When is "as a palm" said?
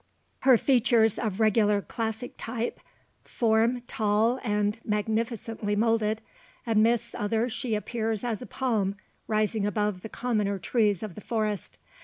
8.23-8.95